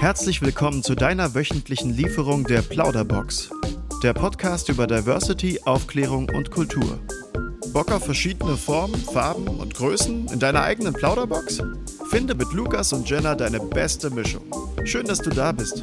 [0.00, 3.50] Herzlich willkommen zu deiner wöchentlichen Lieferung der Plauderbox.
[4.02, 6.98] Der Podcast über Diversity, Aufklärung und Kultur.
[7.74, 11.62] Bock auf verschiedene Formen, Farben und Größen in deiner eigenen Plauderbox?
[12.08, 14.44] Finde mit Lukas und Jenna deine beste Mischung.
[14.84, 15.82] Schön, dass du da bist.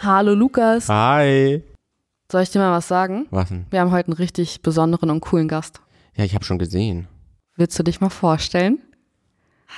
[0.00, 0.88] Hallo Lukas.
[0.88, 1.62] Hi.
[2.32, 3.28] Soll ich dir mal was sagen?
[3.30, 3.66] Was denn?
[3.70, 5.82] Wir haben heute einen richtig besonderen und coolen Gast.
[6.16, 7.06] Ja, ich habe schon gesehen.
[7.54, 8.82] Willst du dich mal vorstellen?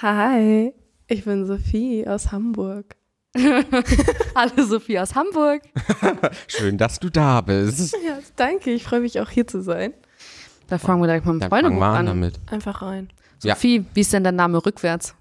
[0.00, 0.72] Hi,
[1.08, 2.96] ich bin Sophie aus Hamburg.
[4.34, 5.62] Hallo Sophie aus Hamburg.
[6.46, 7.92] Schön, dass du da bist.
[8.06, 9.92] Ja, danke, ich freue mich auch hier zu sein.
[10.68, 11.82] Da fangen wir direkt mal mit wir an.
[11.96, 12.40] an damit.
[12.50, 13.10] Einfach rein.
[13.42, 13.54] Ja.
[13.54, 15.14] Sophie, wie ist denn dein Name rückwärts?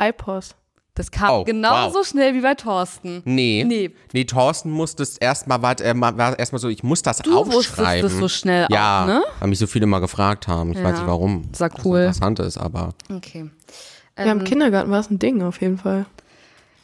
[0.00, 0.54] iPos.
[0.96, 2.06] Das kam Oh, genauso wow.
[2.06, 3.20] schnell wie bei Thorsten.
[3.24, 3.64] Nee.
[3.66, 3.90] Nee.
[4.12, 7.56] Nee, Thorsten musste es erstmal, war, äh, war erstmal so, ich muss das Du wusstest
[7.80, 8.08] aufschreiben.
[8.08, 9.22] das so schnell ja, auch, ne?
[9.40, 10.70] weil mich so viele immer gefragt haben.
[10.70, 10.84] Ich Ja.
[10.84, 11.48] weiß nicht warum.
[11.50, 11.98] Das war Was cool.
[11.98, 13.50] interessant ist, aber Okay.
[14.18, 16.06] Ja, im Ähm, Kindergarten war es ein Ding auf jeden Fall.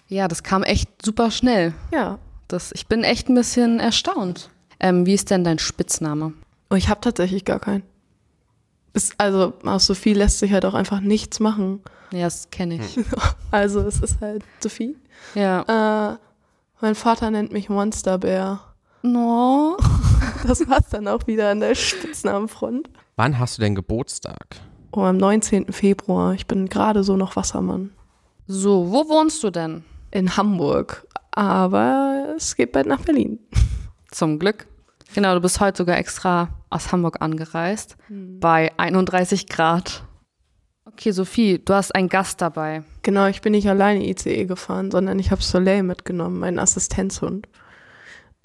[0.09, 1.73] ja, das kam echt super schnell.
[1.93, 2.19] Ja.
[2.49, 4.51] Das, ich bin echt ein bisschen erstaunt.
[4.81, 6.33] Ähm, wie ist denn dein Spitzname?
[6.71, 7.85] Oh, ich habe tatsächlich gar keinen.
[8.93, 11.81] Ist, also aus Sophie lässt sich halt auch einfach nichts machen.
[12.11, 12.99] Ja, das kenne ich.
[13.53, 14.97] Also es ist halt Sophie.
[15.35, 16.13] Ja.
[16.15, 16.17] Äh,
[16.81, 18.61] mein Vater nennt mich Monsterbär.
[19.03, 19.77] No.
[20.47, 22.89] Das war's dann auch wieder an der Spitznamenfront.
[23.17, 24.47] wann hast du denn Geburtstag?
[24.93, 25.73] Oh, am 19.
[25.73, 26.35] Februar.
[26.35, 27.91] Ich bin gerade so noch Wassermann.
[28.47, 29.85] So, wo wohnst du denn?
[30.11, 31.07] In Hamburg.
[31.31, 33.39] Aber es geht bald nach Berlin.
[34.11, 34.67] Zum Glück.
[35.15, 37.97] Genau, du bist heute sogar extra aus Hamburg angereist.
[38.41, 40.05] Bei 31 Grad.
[40.85, 42.83] Okay, Sophie, du hast einen Gast dabei.
[43.03, 47.49] Genau, ich bin nicht alleine ICE gefahren, sondern ich habe Soleil mitgenommen, meinen Assistenzhund.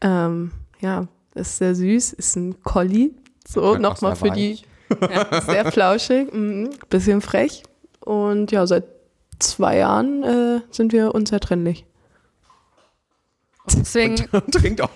[0.01, 3.11] Ähm, ja, ist sehr süß, ist ein Collie.
[3.47, 5.43] So, nochmal für die, weich.
[5.43, 7.63] sehr flauschig, mhm, bisschen frech.
[7.99, 8.85] Und ja, seit
[9.39, 11.85] zwei Jahren äh, sind wir unzertrennlich.
[13.67, 14.15] Deswegen,
[14.51, 14.91] Trinkt auch.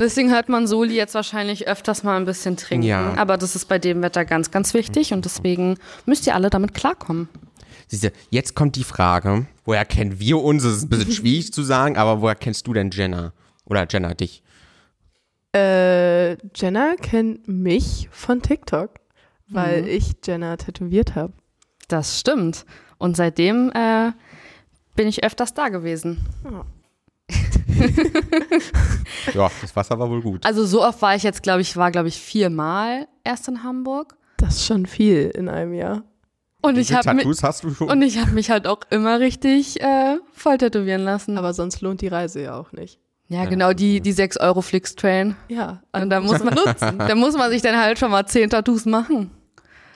[0.00, 2.86] deswegen hört man Soli jetzt wahrscheinlich öfters mal ein bisschen trinken.
[2.86, 3.14] Ja.
[3.16, 5.76] Aber das ist bei dem Wetter ganz, ganz wichtig und deswegen
[6.06, 7.28] müsst ihr alle damit klarkommen.
[7.88, 10.62] Siehste, jetzt kommt die Frage, woher kennen wir uns?
[10.64, 13.32] Das ist ein bisschen schwierig zu sagen, aber woher kennst du denn Jenna?
[13.64, 14.42] Oder Jenna dich?
[15.54, 18.90] Äh, Jenna kennt mich von TikTok,
[19.48, 19.88] weil Mhm.
[19.88, 21.32] ich Jenna tätowiert habe.
[21.88, 22.64] Das stimmt.
[22.98, 24.12] Und seitdem äh,
[24.96, 26.24] bin ich öfters da gewesen.
[29.34, 30.46] Ja, das Wasser war wohl gut.
[30.46, 34.16] Also so oft war ich jetzt, glaube ich, war, glaube ich, viermal erst in Hamburg.
[34.38, 36.02] Das ist schon viel in einem Jahr.
[36.62, 37.88] Und ich habe mich, Tattoos hast du schon?
[37.90, 41.38] und ich habe mich halt auch immer richtig äh, voll tätowieren lassen.
[41.38, 42.98] Aber sonst lohnt die Reise ja auch nicht.
[43.28, 45.34] Ja, genau, die, die 6 Euro Flix-Train.
[45.48, 46.98] Ja, Und da muss man nutzen.
[46.98, 49.30] Da muss man sich dann halt schon mal 10 Tattoos machen.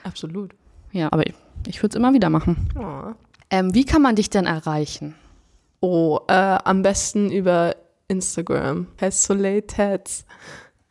[0.03, 0.51] absolut.
[0.91, 1.33] Ja, aber ich,
[1.67, 2.69] ich würde es immer wieder machen.
[2.77, 3.13] Oh,
[3.49, 5.15] Ähm, wie kann man dich denn erreichen?
[5.79, 7.75] oh äh, am besten über
[8.07, 8.87] Instagram.
[8.99, 10.25] Heißt Soleil Tats.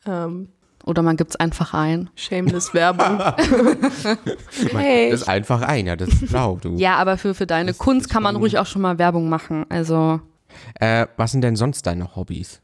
[0.07, 0.49] Ähm,
[0.85, 2.09] Oder man gibt es einfach ein.
[2.17, 3.21] shameless Werbung.
[4.75, 6.77] Hey, Das ist einfach ein, ja, das ist du.
[6.77, 9.29] Ja, aber für, für deine Das- Kunst das kann man ruhig auch schon mal Werbung
[9.29, 9.65] machen.
[9.69, 10.21] Also,
[10.79, 12.61] Äh, was sind denn sonst deine Hobbys?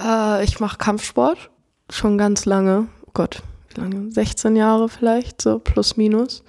[0.00, 1.50] äh, ich mache Kampfsport
[1.90, 2.88] schon ganz lange.
[3.06, 3.42] Oh Gott,
[3.74, 4.10] wie lange?
[4.10, 6.42] 16 Jahre vielleicht, so plus minus.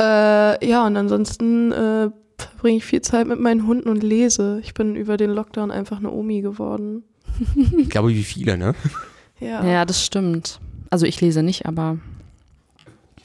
[0.00, 4.60] Äh, ja, und ansonsten äh, verbringe ich viel Zeit mit meinen Hunden und lese.
[4.62, 7.04] Ich bin über den Lockdown einfach eine Omi geworden.
[7.78, 8.74] Ich glaube, wie viele, ne?
[9.38, 9.64] Ja.
[9.64, 10.60] ja, das stimmt.
[10.90, 11.98] Also ich lese nicht, aber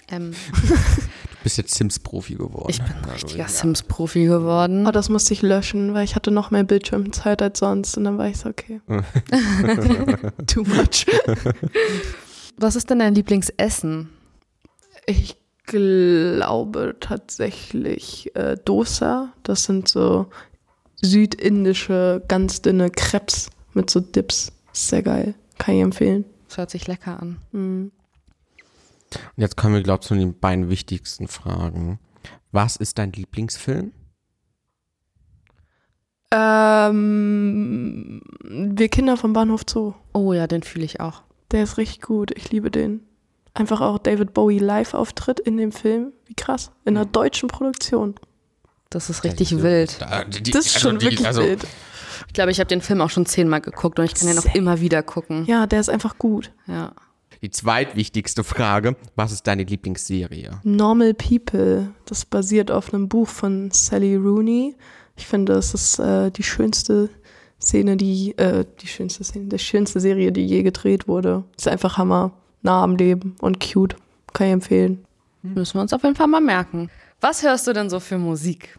[0.09, 0.33] ähm,
[1.43, 2.67] bist jetzt Sims-Profi geworden.
[2.69, 3.47] ich bin ein Ja, richtiger ja.
[3.47, 4.85] Sims-Profi geworden.
[4.87, 7.97] Oh, das musste ich löschen, weil ich hatte noch mehr Bildschirmzeit als sonst.
[7.97, 8.81] Und dann war ich so, okay.
[10.47, 11.05] Too much.
[12.57, 14.09] Was ist denn dein Lieblingsessen?
[15.05, 15.35] Ich
[15.65, 19.33] glaube tatsächlich äh, Dosa.
[19.43, 20.27] Das sind so
[21.01, 24.51] südindische, ganz dünne Crepes mit so Dips.
[24.73, 25.33] Sehr geil.
[25.57, 26.25] Kann ich empfehlen.
[26.47, 27.37] Das hört sich lecker an.
[27.51, 27.91] Mhm.
[29.13, 31.99] Und jetzt kommen wir, glaube ich, zu den beiden wichtigsten Fragen.
[32.51, 33.91] Was ist dein Lieblingsfilm?
[36.33, 39.93] Ähm, wir Kinder vom Bahnhof Zoo.
[40.13, 41.23] Oh ja, den fühle ich auch.
[41.51, 42.31] Der ist richtig gut.
[42.37, 43.01] Ich liebe den.
[43.53, 46.13] Einfach auch David Bowie Live-Auftritt in dem Film.
[46.25, 46.71] Wie krass.
[46.85, 48.15] In einer deutschen Produktion.
[48.89, 50.01] Das ist richtig Ja, wild.
[50.01, 51.65] da- die- Das ist also schon die- wirklich also, wild.
[52.27, 54.53] Ich glaube, ich habe den Film auch schon zehnmal geguckt und ich kann den auch
[54.55, 55.45] immer wieder gucken.
[55.45, 56.51] Ja, der ist einfach gut.
[56.67, 56.93] Ja.
[57.41, 60.59] Die zweitwichtigste Frage, was ist deine Lieblingsserie?
[60.63, 61.91] Normal People.
[62.05, 64.75] Das basiert auf einem Buch von Sally Rooney.
[65.15, 67.09] Ich finde, es ist äh, die schönste
[67.59, 71.43] Szene, die, äh, die schönste Szene, die schönste Serie, die je gedreht wurde.
[71.57, 72.31] Ist einfach Hammer.
[72.61, 73.95] Nah am Leben und cute.
[74.33, 75.05] Kann ich empfehlen.
[75.41, 76.91] Müssen wir uns auf jeden Fall mal merken.
[77.21, 78.77] Was hörst du denn so für Musik?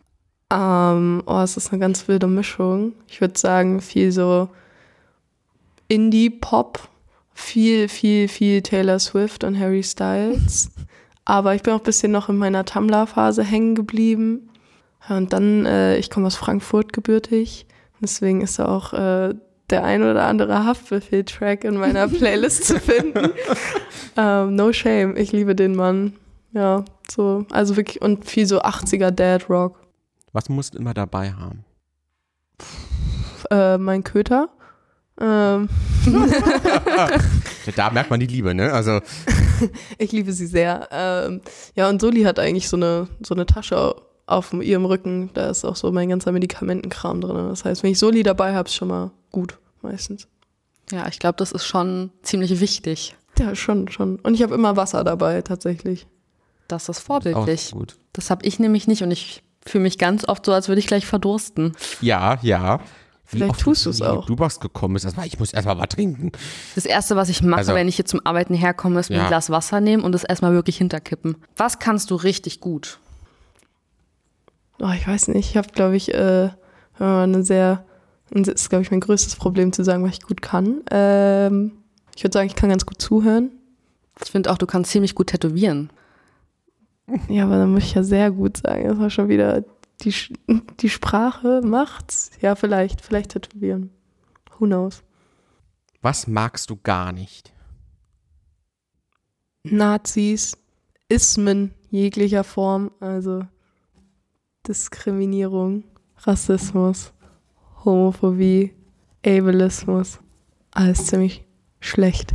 [0.51, 2.93] Ähm, oh, es ist eine ganz wilde Mischung.
[3.09, 4.49] Ich würde sagen, viel so
[5.89, 6.89] Indie-Pop,
[7.35, 10.71] viel, viel, viel Taylor Swift und Harry Styles.
[11.25, 14.51] Aber ich bin auch ein bisschen noch in meiner Tumblr-Phase hängen geblieben.
[15.09, 17.67] Und dann, äh, ich komme aus Frankfurt gebürtig.
[18.01, 19.35] Deswegen ist da auch äh,
[19.71, 23.31] der ein oder andere Haftbefehl-Track in meiner Playlist zu finden.
[24.17, 26.15] ähm, no shame, ich liebe den Mann.
[26.53, 29.81] Ja, so, also wirklich, und viel so 80er Dad Rock.
[30.33, 31.65] Was musst du immer dabei haben?
[33.51, 34.51] Äh, mein Köter.
[35.21, 35.69] Ähm.
[37.77, 38.73] da merkt man die Liebe, ne?
[38.73, 39.01] Also.
[39.99, 40.89] ich liebe sie sehr.
[40.91, 41.41] Ähm,
[41.75, 43.95] ja, und Soli hat eigentlich so eine, so eine Tasche
[44.27, 45.31] auf ihrem Rücken.
[45.35, 47.49] Da ist auch so mein ganzer Medikamentenkram drin.
[47.49, 50.29] Das heißt, wenn ich Soli dabei habe, ist schon mal gut, meistens.
[50.91, 53.17] Ja, ich glaube, das ist schon ziemlich wichtig.
[53.39, 54.17] Ja, schon, schon.
[54.17, 56.07] Und ich habe immer Wasser dabei, tatsächlich.
[56.69, 57.73] Das ist vorbildlich.
[57.73, 57.97] Auch gut.
[58.13, 60.87] Das habe ich nämlich nicht und ich fühle mich ganz oft so, als würde ich
[60.87, 61.75] gleich verdursten.
[62.01, 62.81] Ja, ja.
[63.33, 64.27] Vielleicht oft tust du es du auch.
[64.27, 66.33] Du Box gekommen bist, erstmal, ich muss erstmal was trinken.
[66.75, 69.23] Das erste, was ich mache, Also- wenn ich hier zum Arbeiten herkomme, ist mir Ja.
[69.23, 71.37] ein Glas Wasser nehmen und das erstmal wirklich hinterkippen.
[71.57, 72.99] Was kannst du richtig gut?
[74.81, 75.51] Oh, ich weiß nicht.
[75.51, 76.51] Ich habe, glaube ich, äh,
[76.99, 77.85] eine sehr,
[78.31, 80.81] das ist, glaube ich, mein größtes Problem zu sagen, was ich gut kann.
[80.91, 81.73] Ähm,
[82.17, 83.51] ich würde sagen, ich kann ganz gut zuhören.
[84.25, 85.91] Ich finde auch, du kannst ziemlich gut tätowieren.
[87.29, 88.89] Ja, aber dann muss ich ja sehr gut sagen.
[88.89, 89.65] Das war schon wieder
[90.05, 90.15] die,
[90.81, 92.31] die Sprache macht's.
[92.41, 93.91] Ja, vielleicht, vielleicht tätowieren.
[94.59, 95.03] Who knows?
[96.01, 97.53] Was magst du gar nicht?
[99.65, 100.57] Nazis,
[101.09, 103.47] Ismen jeglicher Form, also
[104.67, 105.85] Diskriminierung,
[106.19, 107.13] Rassismus,
[107.85, 108.75] Homophobie,
[109.25, 110.19] Ableismus,
[110.73, 111.45] alles ziemlich
[111.81, 112.35] schlecht.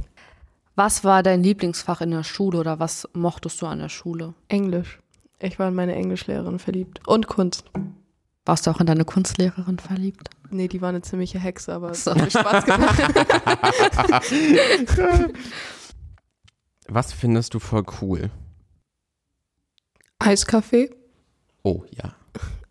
[0.75, 4.35] Was war dein Lieblingsfach in der Schule oder was mochtest du an der Schule?
[4.47, 4.99] Englisch.
[5.39, 7.05] Ich war in meine Englischlehrerin verliebt.
[7.07, 7.65] Und Kunst.
[8.45, 10.29] Warst du auch in deine Kunstlehrerin verliebt?
[10.49, 12.11] Nee, die war eine ziemliche Hexe, aber es So.
[12.11, 13.01] hat mir Spaß gemacht.
[16.87, 18.29] Was findest du voll cool?
[20.19, 20.89] Eiskaffee.
[21.63, 22.15] Oh, ja.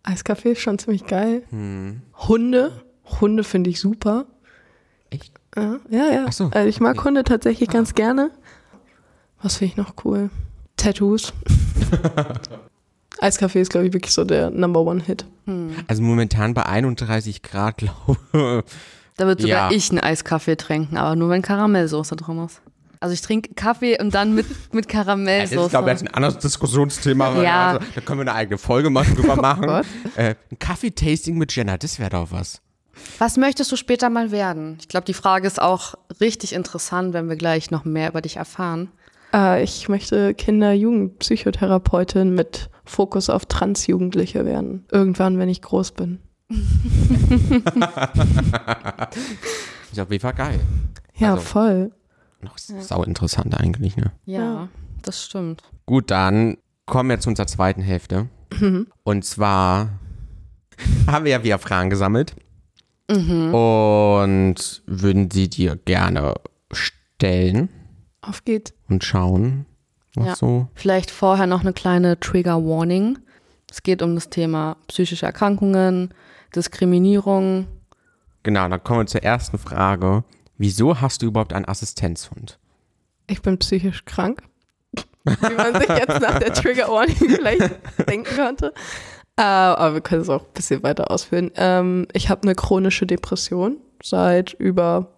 [0.03, 1.43] Eiskaffee ist schon ziemlich geil.
[1.49, 2.01] Hm.
[2.27, 2.83] Hunde.
[3.21, 4.25] Hunde finde ich super.
[5.09, 5.33] Echt?
[5.55, 6.11] Ja, ja.
[6.11, 6.25] ja.
[6.27, 6.45] Ach so.
[6.51, 7.05] Also ich mag Okay.
[7.07, 8.31] Hunde tatsächlich ganz gerne.
[9.41, 10.29] Was finde ich noch cool?
[10.77, 11.33] Tattoos.
[13.19, 15.25] Eiskaffee ist, glaube ich, wirklich so der Number One Hit.
[15.87, 17.77] Also momentan bei 31 Grad,
[18.31, 18.63] glaube
[19.15, 19.75] Da wird sogar Ja.
[19.75, 22.61] ich einen Eiskaffee trinken, aber nur wenn Karamellsoße drin ist.
[22.99, 25.65] Also ich trinke Kaffee und dann mit, mit Das Karamellsoße.
[25.65, 27.41] ist, glaube ich, jetzt ein anderes Diskussionsthema.
[27.41, 27.67] Ja.
[27.73, 29.67] Also, da können wir eine eigene Folge mal drüber machen.
[29.67, 29.85] Gott.
[30.15, 32.61] äh, ein Kaffeetasting mit Jenna, das wäre doch was.
[33.19, 34.77] Was möchtest du später mal werden?
[34.79, 38.37] Ich glaube, die Frage ist auch richtig interessant, wenn wir gleich noch mehr über dich
[38.37, 38.89] erfahren.
[39.33, 44.85] Äh, ich möchte Kinder-Jugend-Psychotherapeutin mit Fokus auf Transjugendliche werden.
[44.91, 46.19] Irgendwann, wenn ich groß bin.
[49.91, 50.59] Ist auf jeden Fall geil.
[51.15, 51.91] Ja, Also- voll.
[52.41, 54.11] Noch sau interessant eigentlich, ne?
[54.25, 54.67] Ja, Ja.
[55.01, 55.63] das stimmt.
[55.87, 58.27] Gut, dann kommen wir zu unserer zweiten Hälfte.
[59.03, 59.89] Und zwar
[61.07, 62.35] haben wir ja wieder Fragen gesammelt.
[63.09, 66.35] Und würden sie dir gerne
[66.71, 67.69] stellen
[68.27, 68.73] Auf geht's.
[68.89, 69.65] und schauen,
[70.15, 70.35] was Ja.
[70.35, 70.67] so.
[70.75, 73.17] Vielleicht vorher noch eine kleine Trigger Warning.
[73.69, 76.13] Es geht um das Thema psychische Erkrankungen,
[76.55, 77.67] Diskriminierung.
[78.43, 80.23] Genau, dann kommen wir zur ersten Frage.
[80.57, 82.59] Wieso hast du überhaupt einen Assistenzhund?
[83.27, 84.41] Ich bin psychisch krank.
[85.23, 87.75] Wie man sich jetzt nach der Trigger Warning vielleicht
[88.09, 88.73] denken könnte.
[89.35, 91.51] Äh, aber wir können es auch ein bisschen weiter ausführen.
[91.55, 95.09] Ähm, ich habe eine chronische Depression seit über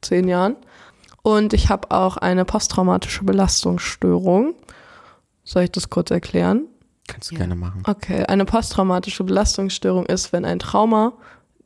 [0.00, 0.56] zehn Jahren.
[1.28, 4.54] Und ich habe auch eine posttraumatische Belastungsstörung.
[5.44, 6.64] Soll ich das kurz erklären?
[7.06, 7.40] Kannst du Ja.
[7.40, 7.82] gerne machen.
[7.86, 11.12] Okay, eine posttraumatische Belastungsstörung ist, wenn ein Trauma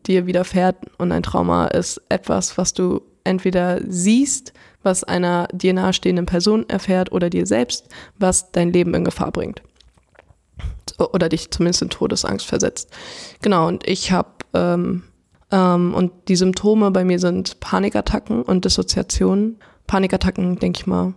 [0.05, 4.53] dir widerfährt und ein Trauma ist etwas, was du entweder siehst,
[4.83, 7.87] was einer dir nahestehenden Person erfährt oder dir selbst,
[8.19, 9.63] was dein Leben in Gefahr bringt.
[10.99, 12.91] Oder dich zumindest in Todesangst versetzt.
[13.43, 15.05] Genau, und ich habe, ähm,
[15.53, 19.59] ähm, und die Symptome bei mir sind Panikattacken und Dissoziationen.
[19.87, 21.15] Panikattacken, denke ich mal,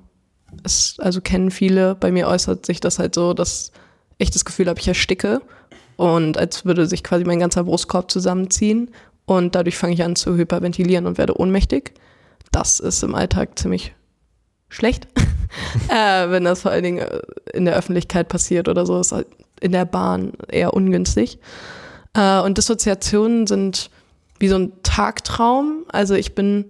[0.63, 1.96] ist, also kennen viele.
[1.96, 3.72] Bei mir äußert sich das halt so, dass
[4.18, 5.42] ich das Gefühl habe, ich ersticke
[5.98, 8.92] und als würde sich quasi mein ganzer Brustkorb zusammenziehen
[9.25, 11.94] und dadurch fange ich an zu hyperventilieren und werde ohnmächtig.
[12.51, 13.94] Das ist im Alltag ziemlich
[14.70, 15.08] schlecht,
[15.89, 17.22] äh, wenn das vor allen Dingen äh,
[17.54, 19.27] in der Öffentlichkeit passiert oder so, ist halt
[19.62, 21.39] in der Bahn eher ungünstig.
[22.13, 23.89] Äh, und Dissoziationen sind
[24.46, 25.86] wie so ein Tagtraum.
[25.88, 26.66] Also ich bin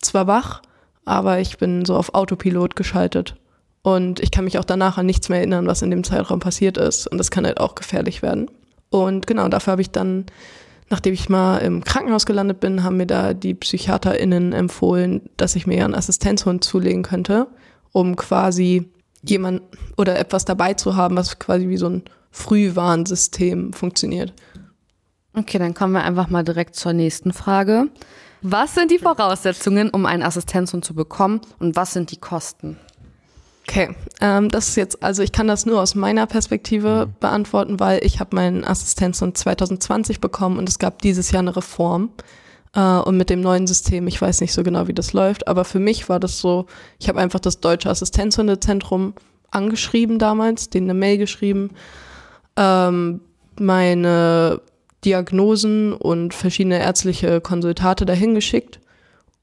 [0.00, 0.60] zwar wach,
[1.04, 3.36] aber ich bin so auf Autopilot geschaltet.
[3.82, 6.78] Und ich kann mich auch danach an nichts mehr erinnern, was in dem Zeitraum passiert
[6.78, 7.06] ist.
[7.06, 8.50] Und das kann halt auch gefährlich werden.
[8.90, 10.26] Und genau, dafür habe ich dann,
[10.90, 15.64] nachdem ich mal im Krankenhaus gelandet bin, haben mir da die PsychiaterInnen empfohlen, dass ich
[15.64, 17.46] mir einen Assistenzhund zulegen könnte,
[17.92, 18.90] um quasi
[19.22, 19.62] jemand
[19.96, 22.02] oder etwas dabei zu haben, was quasi wie so ein
[22.32, 24.32] Frühwarnsystem funktioniert.
[25.34, 27.88] Okay, dann kommen wir einfach mal direkt zur nächsten Frage.
[28.42, 32.76] Was sind die Voraussetzungen, um einen Assistenzhund zu bekommen und was sind die Kosten?
[33.68, 37.14] Okay, ähm, das ist jetzt, also ich kann das nur aus meiner Perspektive Mhm.
[37.20, 42.10] beantworten, weil ich habe meinen Assistenzhund 2020 bekommen und es gab dieses Jahr eine Reform.
[42.74, 45.64] Äh, und mit dem neuen System, ich weiß nicht so genau, wie das läuft, aber
[45.64, 46.66] für mich war das so,
[46.98, 49.14] ich habe einfach das Deutsche Assistenzhundezentrum
[49.50, 51.70] angeschrieben damals, denen eine Mail geschrieben,
[52.56, 53.20] ähm,
[53.60, 54.60] meine
[55.04, 58.80] Diagnosen und verschiedene ärztliche Konsultate dahin geschickt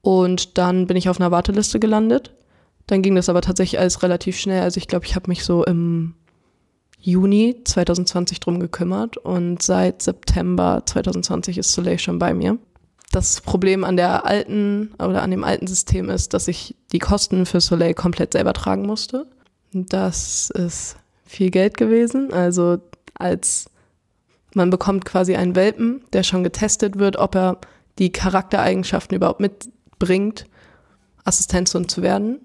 [0.02, 2.32] und dann bin ich auf einer Warteliste gelandet.
[2.86, 4.62] Dann ging das aber tatsächlich alles relativ schnell.
[4.62, 6.14] Also ich glaube, ich habe mich so im
[6.98, 12.58] Juni 2020 drum gekümmert und seit September 2020 ist Soleil schon bei mir.
[13.12, 17.46] Das Problem an der alten oder an dem alten System ist, dass ich die Kosten
[17.46, 19.26] für Soleil komplett selber tragen musste.
[19.72, 22.32] Das ist viel Geld gewesen.
[22.32, 22.78] Also
[23.14, 23.70] als
[24.54, 27.58] man bekommt quasi einen Welpen, der schon getestet wird, ob er
[27.98, 30.46] die Charaktereigenschaften überhaupt mitbringt,
[31.24, 32.40] Assistenzhund zu werden.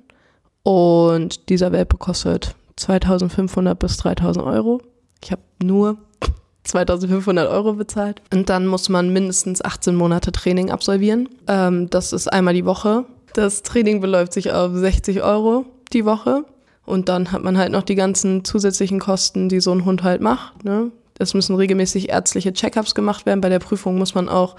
[0.64, 4.82] Und dieser Welpe kostet 2500 bis 3000 Euro.
[5.24, 5.98] Ich habe nur
[6.64, 8.22] 2500 Euro bezahlt.
[8.34, 11.30] Und dann muss man mindestens 18 Monate Training absolvieren.
[11.48, 13.06] Ähm, das ist einmal die Woche.
[13.34, 16.46] Das Training beläuft sich auf 60 Euro die Woche.
[16.86, 20.22] Und dann hat man halt noch die ganzen zusätzlichen Kosten, die so ein Hund halt
[20.22, 20.64] macht.
[20.64, 20.92] Ne?
[21.18, 23.42] Es müssen regelmäßig ärztliche Checkups gemacht werden.
[23.42, 24.56] Bei der Prüfung muss man auch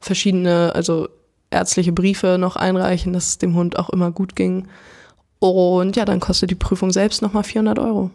[0.00, 1.08] verschiedene, also
[1.50, 4.68] ärztliche Briefe noch einreichen, dass es dem Hund auch immer gut ging.
[5.38, 8.10] Und ja, dann kostet die Prüfung selbst nochmal 400 Euro.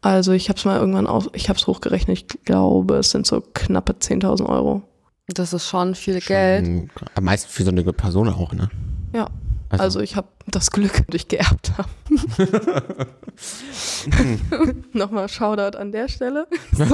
[0.00, 3.26] Also ich habe es mal irgendwann auch, ich habe es hochgerechnet, ich glaube, es sind
[3.26, 4.82] so knappe 10.000 Euro.
[5.28, 6.66] Das ist schon viel Geld.
[6.66, 8.70] Schon, Am meisten für so eine Person auch, ne?
[9.12, 9.28] Ja,
[9.70, 11.88] also, ich habe das Glück, dass ich geerbt habe.
[14.92, 16.46] Nochmal Shoutout an der Stelle.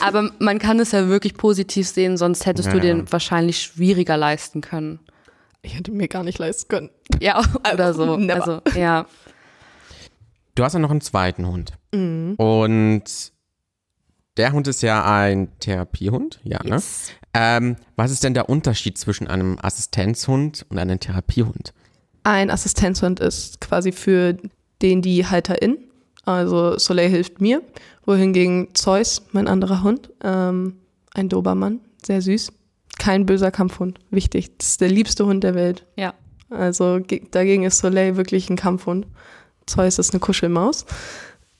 [0.00, 2.94] Aber man kann es ja wirklich positiv sehen, sonst hättest du Ja, ja.
[2.94, 5.00] dir wahrscheinlich schwieriger leisten können.
[5.62, 6.90] Ich hätte mir gar nicht leisten können.
[7.20, 7.42] Ja,
[7.72, 8.16] oder so.
[8.16, 8.62] Never.
[8.64, 9.06] Also, ja.
[10.54, 11.72] Du hast ja noch einen zweiten Hund.
[11.92, 12.34] Mhm.
[12.36, 13.04] Und
[14.36, 16.82] der Hund ist ja ein Therapiehund, ja, ne?
[17.34, 21.72] Ähm, was ist denn der Unterschied zwischen einem Assistenzhund und einem Therapiehund?
[22.22, 24.36] Ein Assistenzhund ist quasi für
[24.82, 25.78] den die Halterin.
[26.24, 27.60] Also Soleil hilft mir,
[28.06, 30.76] wohingegen Zeus, mein anderer Hund, ähm,
[31.12, 32.50] ein Dobermann, sehr süß,
[32.98, 34.56] kein böser Kampfhund, wichtig.
[34.56, 35.84] Das ist der liebste Hund der Welt.
[35.96, 36.14] Ja.
[36.48, 39.06] Also ge- dagegen ist Soleil wirklich ein Kampfhund.
[39.66, 40.86] Zeus ist eine Kuschelmaus.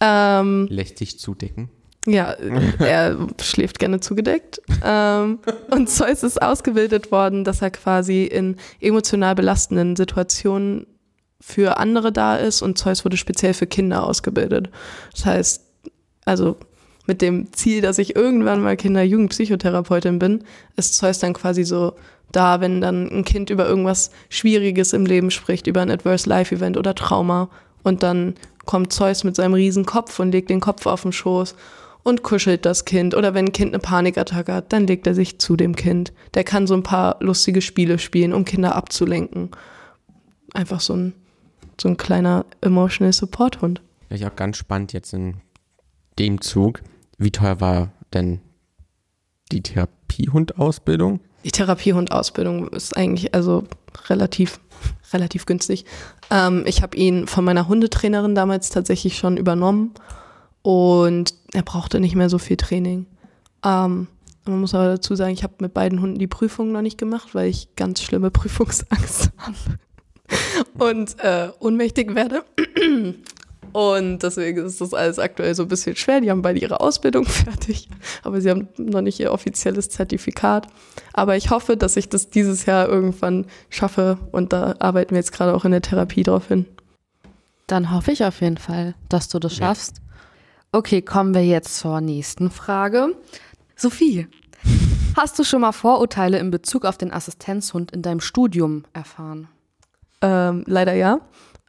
[0.01, 1.69] Ähm, Lässt sich zudecken.
[2.07, 2.35] Ja,
[2.79, 4.61] er schläft gerne zugedeckt.
[4.85, 5.39] Ähm,
[5.71, 10.87] und Zeus ist ausgebildet worden, dass er quasi in emotional belastenden Situationen
[11.41, 14.71] für andere da ist und Zeus wurde speziell für Kinder ausgebildet.
[15.13, 15.63] Das heißt,
[16.25, 16.57] also
[17.07, 20.45] mit dem Ziel, dass ich irgendwann mal Kinder-Jugend-Psychotherapeutin bin,
[20.77, 21.95] ist Zeus dann quasi so
[22.33, 26.55] da, wenn dann ein Kind über irgendwas Schwieriges im Leben spricht, über ein Adverse Life
[26.55, 27.51] Event oder Trauma
[27.83, 28.35] und dann
[28.65, 31.55] kommt Zeus mit seinem riesen Kopf und legt den Kopf auf den Schoß
[32.05, 33.17] und kuschelt das Kind.
[33.17, 36.13] Oder wenn ein Kind eine Panikattacke hat, dann legt er sich zu dem Kind.
[36.35, 39.51] Der kann so ein paar lustige Spiele spielen, um Kinder abzulenken.
[40.53, 41.15] Einfach so ein,
[41.81, 43.83] so ein kleiner Emotional Support Hund.
[44.09, 45.39] Wäre ich auch ganz spannend jetzt in
[46.19, 46.83] dem Zug.
[47.19, 48.41] Wie teuer war denn
[49.51, 51.21] die Therapiehundausbildung?
[51.43, 53.65] Die Therapiehundausbildung ist eigentlich also
[54.09, 54.61] relativ,
[55.13, 55.87] relativ günstig.
[56.31, 59.95] Ähm, ich habe ihn von meiner Hundetrainerin damals tatsächlich schon übernommen
[60.65, 63.05] und er brauchte nicht mehr so viel Training.
[63.63, 64.09] Ähm,
[64.47, 67.35] man muss aber dazu sagen, ich habe mit beiden Hunden die Prüfung noch nicht gemacht,
[67.35, 69.57] weil ich ganz schlimme Prüfungsangst habe
[70.79, 72.45] und äh, ohnmächtig werde.
[73.73, 76.23] Und deswegen ist das alles aktuell so ein bisschen schwer.
[76.23, 77.91] Die haben beide ihre Ausbildung fertig,
[78.23, 80.67] aber sie haben noch nicht ihr offizielles Zertifikat.
[81.13, 85.33] Aber ich hoffe, dass ich das dieses Jahr irgendwann schaffe und da arbeiten wir jetzt
[85.33, 86.65] gerade auch in der Therapie drauf hin.
[87.67, 90.01] Dann hoffe ich auf jeden Fall, dass du das schaffst.
[90.75, 93.15] Okay, kommen wir jetzt zur nächsten Frage.
[93.77, 94.27] Sophie,
[95.17, 99.47] hast du schon mal Vorurteile in Bezug auf den Assistenzhund in deinem Studium erfahren?
[100.21, 101.21] Ähm, leider ja.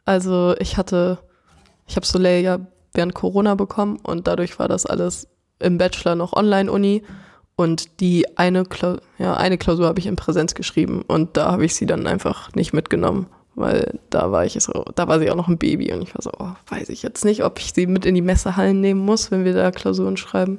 [0.04, 1.20] Also ich hatte,
[1.86, 2.58] ich habe Soleil ja
[2.94, 5.28] während Corona bekommen und dadurch war das alles
[5.60, 7.04] im Bachelor noch Online-Uni
[7.54, 11.64] und die eine, Kla ja, eine Klausur habe ich in Präsenz geschrieben und da habe
[11.64, 15.36] ich sie dann einfach nicht mitgenommen, weil da war ich so, da war sie auch
[15.36, 17.86] noch ein Baby und ich war so, oh, weiß ich jetzt nicht, ob ich sie
[17.86, 20.58] mit in die Messehallen nehmen muss, wenn wir da Klausuren schreiben.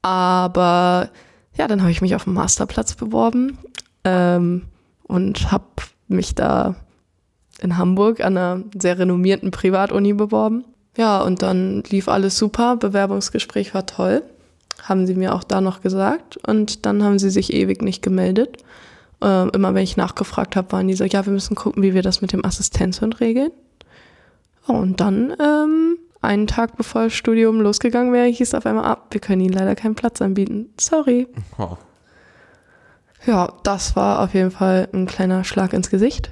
[0.00, 1.10] Aber
[1.54, 3.58] ja, dann habe ich mich auf den Masterplatz beworben
[4.04, 4.62] ähm,
[5.02, 5.66] und habe
[6.08, 6.74] mich da
[7.60, 10.64] in Hamburg an einer sehr renommierten Privatuni beworben.
[10.96, 14.22] Ja, und dann lief alles super, Bewerbungsgespräch war toll,
[14.82, 16.38] haben sie mir auch da noch gesagt.
[16.38, 18.64] Und dann haben sie sich ewig nicht gemeldet.
[19.22, 22.02] Äh, immer wenn ich nachgefragt habe, waren die so, ja, wir müssen gucken, wie wir
[22.02, 23.50] das mit dem Assistenzhund regeln.
[24.66, 29.08] Und dann, ähm, einen Tag bevor das Studium losgegangen wäre, hieß es auf einmal ab,
[29.10, 30.72] wir können ihnen leider keinen Platz anbieten.
[30.78, 31.26] Sorry.
[31.58, 31.76] Oh.
[33.26, 36.30] Ja, das war auf jeden Fall ein kleiner Schlag ins Gesicht.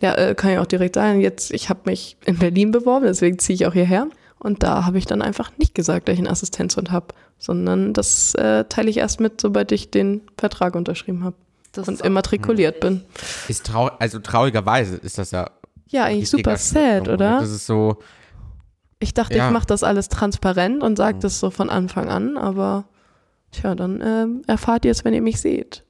[0.00, 1.20] Ja, äh, kann ich auch direkt sagen.
[1.20, 4.08] Jetzt, ich habe mich in Berlin beworben, deswegen ziehe ich auch hierher.
[4.38, 7.08] Und da habe ich dann einfach nicht gesagt, dass ich einen Assistenzhund habe,
[7.38, 11.34] sondern das äh, teile ich erst mit, sobald ich den Vertrag unterschrieben habe
[11.76, 13.02] und immatrikuliert bin.
[13.48, 15.50] Ist trau also traurigerweise ist das ja.
[15.88, 17.40] Ja, eigentlich super sad, Schritt, oder?
[17.40, 17.98] Das ist so,
[19.00, 19.46] Ich dachte, Ja.
[19.46, 20.96] ich mache das alles transparent und Mhm.
[20.96, 22.88] sage das so von Anfang an, aber
[23.52, 25.84] tja, dann ähm, erfahrt ihr es, wenn ihr mich seht.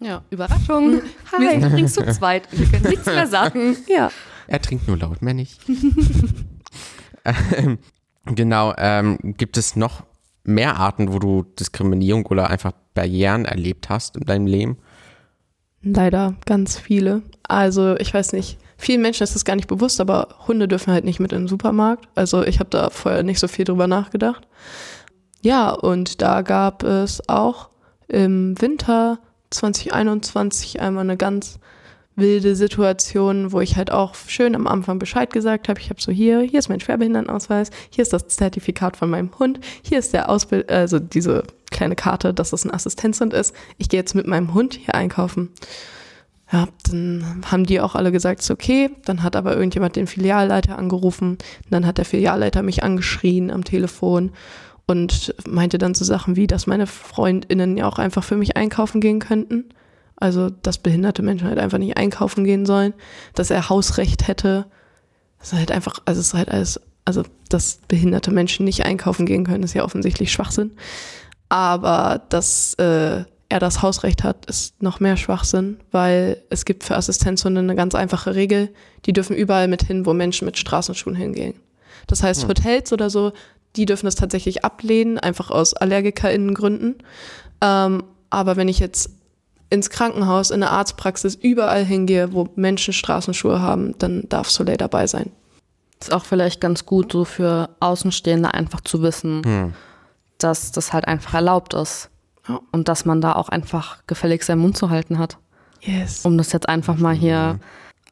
[0.00, 1.02] Ja, Überraschung.
[1.38, 2.48] Wir sind übrigens zu zweit.
[2.50, 3.76] Wir können nichts mehr sagen.
[3.86, 4.10] Ja.
[4.48, 5.60] er trinkt nur laut, mehr nicht.
[7.24, 7.78] ähm,
[8.24, 10.04] genau, ähm, gibt es noch
[10.44, 14.78] mehr Arten, wo du Diskriminierung oder einfach Barrieren erlebt hast in deinem Leben?
[15.82, 17.22] Leider ganz viele.
[17.42, 21.04] Also ich weiß nicht, vielen Menschen ist das gar nicht bewusst, aber Hunde dürfen halt
[21.04, 22.08] nicht mit in den Supermarkt.
[22.14, 24.46] Also ich habe da vorher nicht so viel drüber nachgedacht.
[25.42, 27.70] Ja, und da gab es auch
[28.08, 29.18] im Winter
[29.50, 31.58] 2021 einmal eine ganz
[32.20, 35.80] wilde Situation, wo ich halt auch schön am Anfang Bescheid gesagt habe.
[35.80, 39.60] Ich habe so hier, hier ist mein Schwerbehindertenausweis, hier ist das Zertifikat von meinem Hund,
[39.82, 43.54] hier ist der Ausbild, also diese kleine Karte, dass das ein Assistenzhund ist.
[43.78, 45.50] Ich gehe jetzt mit meinem Hund hier einkaufen.
[46.52, 48.90] Ja, dann haben die auch alle gesagt, ist okay.
[49.04, 51.38] Dann hat aber irgendjemand den Filialleiter angerufen.
[51.70, 54.32] Dann hat der Filialleiter mich angeschrien am Telefon
[54.86, 59.00] und meinte dann so Sachen wie, dass meine FreundInnen ja auch einfach für mich einkaufen
[59.00, 59.66] gehen könnten.
[60.20, 62.92] Also, dass behinderte Menschen halt einfach nicht einkaufen gehen sollen,
[63.34, 64.66] dass er Hausrecht hätte.
[65.38, 69.24] Das ist halt einfach, also es ist halt alles, also, dass behinderte Menschen nicht einkaufen
[69.24, 70.72] gehen können, ist ja offensichtlich Schwachsinn.
[71.48, 76.96] Aber dass äh, er das Hausrecht hat, ist noch mehr Schwachsinn, weil es gibt für
[76.96, 78.72] Assistenzhunde eine ganz einfache Regel.
[79.06, 81.54] Die dürfen überall mit hin, wo Menschen mit Straßenschuhen hingehen.
[82.06, 83.32] Das heißt, Hotels oder so,
[83.76, 86.96] die dürfen das tatsächlich ablehnen, einfach aus AllergikerInnen-Gründen.
[87.60, 89.10] Ähm, aber wenn ich jetzt
[89.70, 95.06] ins Krankenhaus, in eine Arztpraxis, überall hingehe, wo Menschen Straßenschuhe haben, dann darf Soleil dabei
[95.06, 95.30] sein.
[96.00, 99.74] Ist auch vielleicht ganz gut, so für Außenstehende einfach zu wissen,
[100.38, 102.10] dass das halt einfach erlaubt ist.
[102.48, 102.60] Ja.
[102.72, 105.38] Und dass man da auch einfach gefällig seinen Mund zu halten hat.
[105.82, 106.24] Yes.
[106.24, 107.60] Um das jetzt einfach mal hier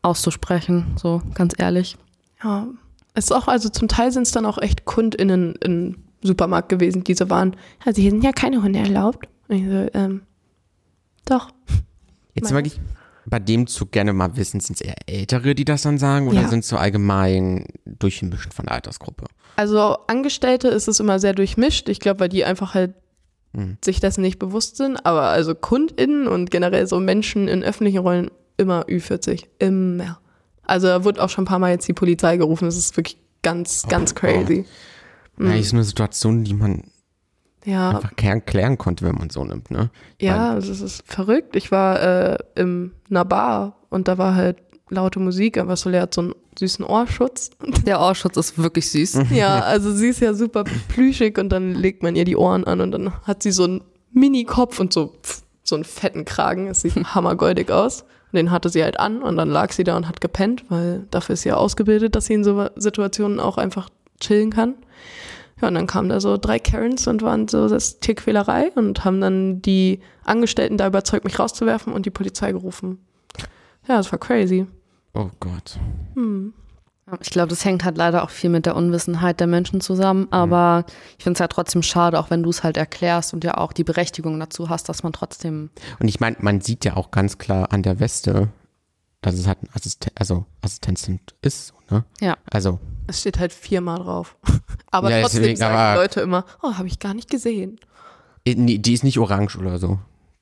[0.02, 1.96] auszusprechen, so ganz ehrlich.
[2.42, 2.68] Ja,
[3.14, 7.04] es ist auch, also zum Teil sind es dann auch echt KundInnen im Supermarkt gewesen,
[7.04, 9.28] die so waren, also hier sind ja keine Hunde erlaubt.
[9.48, 10.22] Und ich so, ähm,
[11.30, 11.50] doch.
[12.34, 12.80] Jetzt mag ich
[13.26, 16.42] bei dem Zug gerne mal wissen, sind es eher Ältere, die das dann sagen, oder
[16.42, 16.48] Ja.
[16.48, 19.26] sind es so allgemein durchgemischt von der Altersgruppe?
[19.56, 21.88] Also Angestellte ist es immer sehr durchmischt.
[21.88, 22.94] Ich glaube, weil die einfach halt
[23.84, 25.04] sich dessen nicht bewusst sind.
[25.04, 29.44] Aber also KundInnen und generell so Menschen in öffentlichen Rollen immer Ü40.
[29.58, 30.20] Immer.
[30.62, 32.66] Also da wurde auch schon ein paar Mal jetzt die Polizei gerufen.
[32.66, 34.64] Das ist wirklich ganz, ganz crazy.
[35.40, 36.84] Ja, ist eine Situation, die man
[37.68, 39.90] Ja, einfach klären, klären konnte, wenn man so nimmt, ne?
[40.18, 41.54] Ja, also es ist verrückt.
[41.54, 44.56] Ich war äh, in einer Bar und da war halt
[44.88, 47.50] laute Musik, aber Soleil hat so einen süßen Ohrschutz.
[47.86, 49.18] Der Ohrschutz ist wirklich süß.
[49.32, 52.80] ja, also sie ist ja super plüschig und dann legt man ihr die Ohren an
[52.80, 56.68] und dann hat sie so einen Mini-Kopf und so, pff, so einen fetten Kragen.
[56.68, 58.02] Es sieht hammergoldig aus.
[58.32, 61.06] Und den hatte sie halt an und dann lag sie da und hat gepennt, weil
[61.10, 64.74] dafür ist sie ja ausgebildet, dass sie in so Situationen auch einfach chillen kann.
[65.60, 69.20] Ja, und dann kamen da so drei Karens und waren so das Tierquälerei und haben
[69.20, 72.98] dann die Angestellten da überzeugt, mich rauszuwerfen und die Polizei gerufen.
[73.88, 74.66] Ja, das war crazy.
[75.14, 75.78] Oh Gott.
[77.22, 80.28] Ich glaube, das hängt halt leider auch viel mit der Unwissenheit der Menschen zusammen.
[80.30, 80.84] Aber
[81.16, 83.72] ich finde es halt trotzdem schade, auch wenn du es halt erklärst und ja auch
[83.72, 85.70] die Berechtigung dazu hast, dass man trotzdem.
[85.98, 88.48] Und ich meine, man sieht ja auch ganz klar an der Weste,
[89.20, 92.04] dass es halt ein Assisten also Assistenzhund ist, ne?
[92.20, 92.36] Ja.
[92.50, 94.36] Also, Es steht halt viermal drauf.
[94.90, 97.78] Aber Ja, trotzdem deswegen, sagen aber- Leute immer, oh, habe ich gar nicht gesehen.
[98.44, 99.98] eh, nee, die ist nicht orange oder so.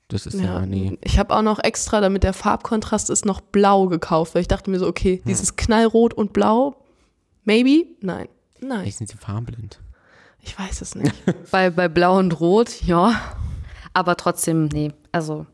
[0.08, 0.96] Das ist ja, nee.
[1.02, 4.70] Ich habe auch noch extra, damit der Farbkontrast ist, noch blau gekauft, weil ich dachte
[4.70, 6.76] mir so, okay, dieses Knallrot und blau,
[7.44, 7.86] maybe?
[8.02, 8.28] Nein.
[8.60, 9.80] Nein, Vielleicht sind sie farbenblind.
[10.40, 11.12] ich weiß es nicht.
[11.50, 13.20] Bei, bei Blau und Rot, ja.
[13.94, 14.92] Aber trotzdem, nee.
[15.10, 15.44] Also,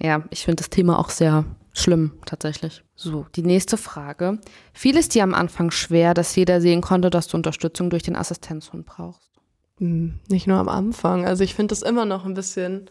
[0.00, 1.44] ja, ich finde das Thema auch sehr
[1.76, 2.82] schlimm tatsächlich.
[2.94, 4.38] So, die nächste Frage.
[4.72, 8.16] Fiel es dir am Anfang schwer, dass jeder sehen konnte, dass du Unterstützung durch den
[8.16, 9.30] Assistenzhund brauchst?
[9.78, 11.26] Hm, Nicht nur am Anfang.
[11.26, 12.88] Also ich finde das immer noch ein bisschen,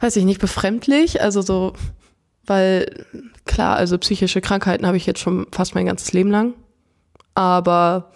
[0.00, 1.22] weiß ich nicht, befremdlich.
[1.22, 1.72] Also so,
[2.44, 3.06] weil
[3.46, 6.54] klar, also psychische Krankheiten habe ich jetzt schon fast mein ganzes Leben lang.
[7.34, 8.12] Aber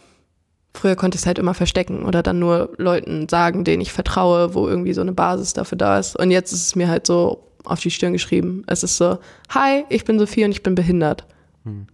[0.74, 4.52] früher konnte ich es halt immer verstecken oder dann nur Leuten sagen, denen ich vertraue,
[4.52, 6.16] wo irgendwie so eine Basis dafür da ist.
[6.16, 8.62] Und jetzt ist es mir halt so auf die Stirn geschrieben.
[8.66, 9.18] Es ist so,
[9.50, 11.26] hi, ich bin Sophie und ich bin behindert.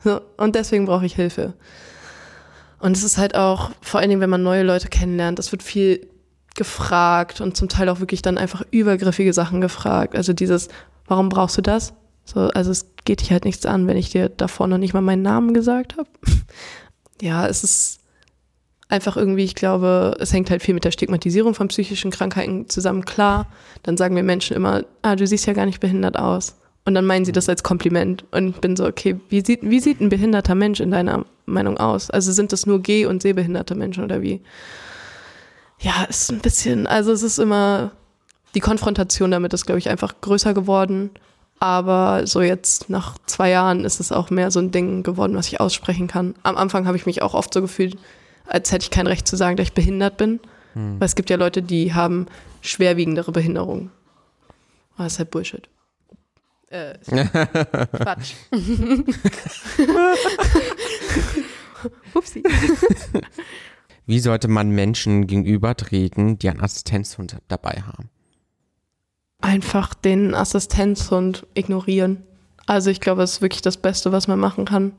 [0.05, 1.55] So, und deswegen brauche ich Hilfe.
[2.79, 5.63] Und es ist halt auch, vor allen Dingen, wenn man neue Leute kennenlernt, es wird
[5.63, 6.09] viel
[6.55, 10.15] gefragt und zum Teil auch wirklich dann einfach übergriffige Sachen gefragt.
[10.15, 10.69] Also dieses,
[11.07, 11.95] warum brauchst du das?
[12.25, 15.01] So, also es geht dich halt nichts an, wenn ich dir davor noch nicht mal
[15.01, 16.09] meinen Namen gesagt habe.
[17.23, 18.01] ja, es ist
[18.93, 23.05] einfach irgendwie, ich glaube, es hängt halt viel mit der Stigmatisierung von psychischen Krankheiten zusammen.
[23.05, 23.47] Klar,
[23.83, 26.57] dann sagen mir Menschen immer, ah, du siehst ja gar nicht behindert aus.
[26.85, 28.25] Und dann meinen sie das als Kompliment.
[28.33, 31.79] Und ich bin so, okay, wie sieht, wie sieht ein behinderter Mensch in deiner Meinung
[31.79, 32.11] aus?
[32.11, 34.43] Also sind das nur geh- und sehbehinderte Menschen oder wie?
[35.79, 37.93] Ja, ist ein bisschen, also es ist immer,
[38.55, 41.11] die Konfrontation damit ist, glaube ich, einfach größer geworden.
[41.61, 45.47] Aber so jetzt nach zwei Jahren ist es auch mehr so ein Ding geworden, was
[45.47, 46.35] ich aussprechen kann.
[46.43, 47.97] Am Anfang habe ich mich auch oft so gefühlt,
[48.47, 50.41] als hätte ich kein Recht zu sagen, dass ich behindert bin.
[50.75, 52.27] Weil es gibt ja Leute, die haben
[52.63, 53.91] schwerwiegendere Behinderungen.
[54.95, 55.69] Aber das ist halt Bullshit.
[56.69, 58.33] Äh, Quatsch.
[62.15, 62.43] Upsi.
[64.07, 68.09] Wie sollte man Menschen gegenübertreten, die einen Assistenzhund dabei haben?
[69.43, 72.23] Einfach den Assistenzhund ignorieren.
[72.67, 74.93] Also ich glaube, das ist wirklich das Beste, was man machen kann.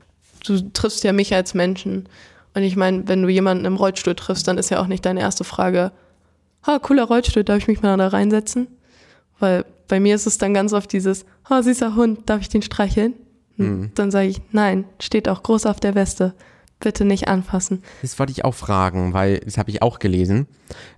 [0.44, 2.08] Du triffst ja mich als Menschen.
[2.54, 5.20] Und ich meine, wenn du jemanden im Rollstuhl triffst, dann ist ja auch nicht deine
[5.20, 5.92] erste Frage,
[6.62, 8.68] ah, cooler Rollstuhl, darf ich mich mal da reinsetzen?
[9.38, 12.62] Weil bei mir ist es dann ganz oft dieses, ah, süßer Hund, darf ich den
[12.62, 13.14] streicheln?
[13.58, 16.34] Und Dann sage ich, nein, steht auch groß auf der Weste.
[16.80, 17.82] Bitte nicht anfassen.
[18.02, 20.48] Das wollte ich auch fragen, weil das habe ich auch gelesen.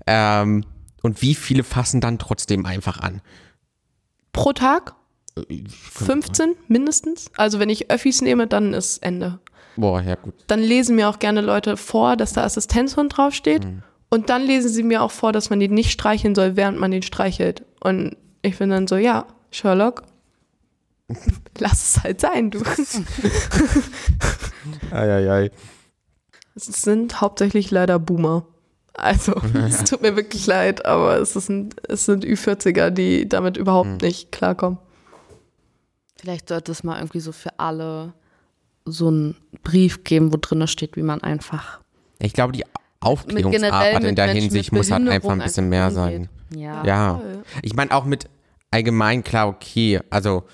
[0.06, 0.64] Ähm,
[1.02, 3.20] und wie viele fassen dann trotzdem einfach an?
[4.32, 4.94] Pro Tag
[5.92, 7.30] 15 mindestens.
[7.36, 9.38] Also wenn ich Öffis nehme, dann ist Ende.
[9.76, 10.34] Boah, ja gut.
[10.46, 13.66] Dann lesen mir auch gerne Leute vor, dass da Assistenzhund draufsteht.
[14.08, 16.90] Und dann lesen sie mir auch vor, dass man den nicht streicheln soll, während man
[16.90, 17.64] den streichelt.
[17.80, 20.02] Und ich bin dann so, ja, Sherlock,
[21.58, 22.60] lass es halt sein, du.
[24.90, 25.50] Eieiei.
[26.54, 28.46] Es sind hauptsächlich leider Boomer.
[28.94, 29.34] Also,
[29.66, 34.02] es tut mir wirklich leid, aber es, ist ein, es sind Ü40er, die damit überhaupt
[34.02, 34.78] nicht klarkommen.
[36.16, 38.14] Vielleicht sollte es mal irgendwie so für alle
[38.86, 41.80] so einen Brief geben, wo drin steht, wie man einfach
[42.18, 42.64] Ich glaube, die
[43.00, 46.28] Aufklärungsarbeit in der Menschen Hinsicht muss halt einfach ein bisschen mehr sein.
[46.54, 46.84] Ja.
[46.84, 47.20] Ja.
[47.62, 48.28] Ich meine auch mit
[48.70, 50.44] allgemein klar, okay, also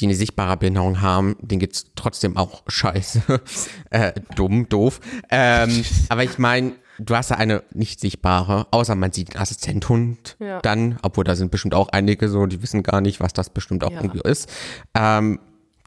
[0.00, 3.22] die eine sichtbare Behinderung haben, denen geht's trotzdem auch scheiße.
[3.90, 5.00] äh, dumm, doof.
[5.30, 10.36] Ähm, aber ich meine, du hast ja eine nicht sichtbare, außer man sieht den Assistenthund
[10.40, 10.60] Ja.
[10.60, 13.84] dann, obwohl da sind bestimmt auch einige so, die wissen gar nicht, was das bestimmt
[13.84, 14.00] auch Ja.
[14.00, 14.48] irgendwie ist.
[14.94, 15.38] Ähm,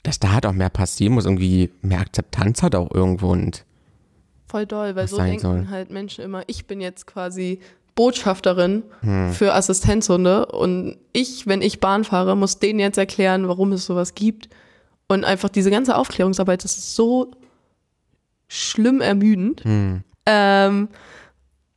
[0.08, 3.66] dass da halt auch mehr passieren muss, irgendwie mehr Akzeptanz hat auch irgendwo und
[4.48, 5.68] Voll doll, weil so denken soll.
[5.70, 7.60] halt Menschen immer, ich bin jetzt quasi
[7.96, 8.84] Botschafterin
[9.34, 14.16] für Assistenzhunde und ich, wenn ich Bahn fahre, muss denen jetzt erklären, warum es sowas
[14.16, 14.48] gibt.
[15.10, 17.32] Und einfach diese ganze Aufklärungsarbeit, das ist so
[18.48, 19.64] schlimm ermüdend.
[20.26, 20.88] Ähm,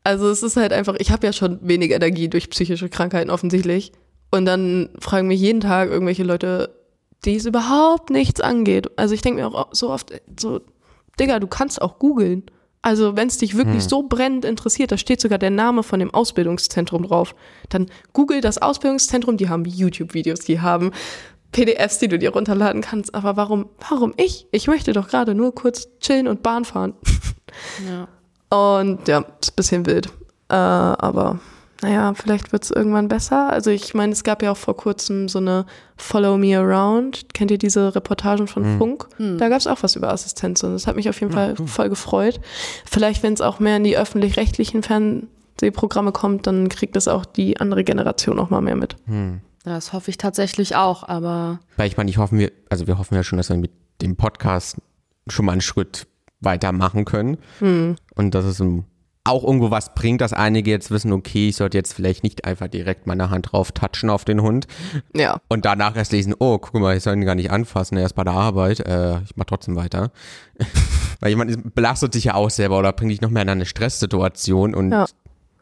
[0.05, 3.91] also es ist halt einfach, ich habe ja schon wenig Energie durch psychische Krankheiten offensichtlich.
[4.31, 6.80] Und dann fragen mich jeden Tag irgendwelche Leute,
[7.25, 8.91] die es überhaupt nichts angeht.
[8.97, 10.61] Also ich denke mir auch so oft, so,
[11.19, 12.45] Digga, du kannst auch googeln.
[12.83, 16.15] Also wenn es dich wirklich so brennend interessiert, da steht sogar der Name von dem
[16.15, 17.35] Ausbildungszentrum drauf.
[17.69, 20.91] Dann google das Ausbildungszentrum, die haben YouTube-Videos, die haben
[21.53, 23.15] PDFs, die du dir runterladen kannst.
[23.15, 24.47] Aber warum, warum ich?
[24.51, 26.95] Ich möchte doch gerade nur kurz chillen und Bahn fahren.
[27.87, 28.09] Ja.
[28.57, 30.07] Und ja, ist ein bisschen wild.
[30.49, 31.41] Äh, aber
[31.83, 33.51] naja, vielleicht wird es irgendwann besser.
[33.51, 35.67] Also ich meine, es gab ja auch vor kurzem so eine
[35.97, 37.33] Follow Me Around.
[37.33, 39.09] Kennt ihr diese Reportagen von Funk?
[39.39, 41.89] Da gab es auch was über Assistenz und das hat mich auf jeden Fall voll
[41.89, 42.41] gefreut.
[42.85, 47.59] Vielleicht, wenn es auch mehr in die öffentlich-rechtlichen Fernsehprogramme kommt, dann kriegt das auch die
[47.61, 48.97] andere Generation noch mal mehr mit.
[49.65, 53.15] Das hoffe ich tatsächlich auch, aber Weil ich meine, ich hoffen wir, also wir hoffen
[53.15, 54.79] ja schon, dass wir mit dem Podcast
[55.29, 56.07] schon mal einen Schritt
[56.41, 57.37] weitermachen können.
[58.15, 58.85] Und dass es um,
[59.25, 62.69] auch irgendwo was bringt, dass einige jetzt wissen, okay, ich sollte jetzt vielleicht nicht einfach
[62.69, 64.67] direkt meine Hand drauf touchen auf den Hund
[65.15, 65.41] Ja.
[65.49, 68.15] und danach erst lesen, oh, guck mal, ich soll ihn gar nicht anfassen, er ist
[68.15, 70.11] bei der Arbeit, äh, ich mach trotzdem weiter.
[71.21, 74.75] Weil jemand belastet dich ja auch selber oder bringt dich noch mehr in eine Stresssituation
[74.75, 75.07] und Ja.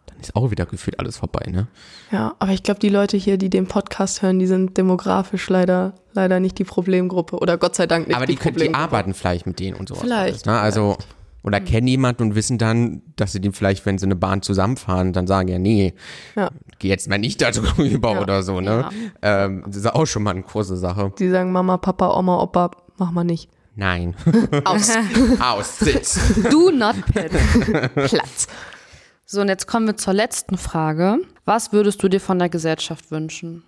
[0.07, 1.67] dann ist auch wieder gefühlt alles vorbei, ne?
[2.13, 5.95] Ja, aber ich glaube, die Leute hier, die den Podcast hören, die sind demografisch leider,
[6.13, 7.37] leider nicht die Problemgruppe.
[7.39, 8.85] Oder Gott sei Dank nicht Aber die, die, können- die Problemgruppe.
[8.85, 10.03] arbeiten vielleicht mit denen und sowas.
[10.03, 10.59] Vielleicht, alles, Ne?
[10.61, 10.97] Also,
[11.49, 15.13] oder kennen jemanden und wissen dann, dass sie den vielleicht, wenn sie eine Bahn zusammenfahren,
[15.13, 15.95] dann sagen, ja, nee,
[16.37, 16.51] Ja.
[16.79, 18.21] geh jetzt mal nicht da drüber Ja.
[18.23, 18.89] oder so, ne?
[19.23, 21.13] Ähm, das ist auch schon mal eine große Sache.
[21.19, 23.51] Die sagen Mama, Papa, Oma, Opa, mach mal nicht.
[23.75, 24.15] Nein.
[24.65, 24.91] Aus.
[25.41, 26.19] Aus, Sitz.
[26.51, 27.31] Do not pet.
[27.95, 28.47] Platz.
[29.25, 31.19] So, und jetzt kommen wir zur letzten Frage.
[31.45, 33.63] Was würdest du dir von der Gesellschaft wünschen?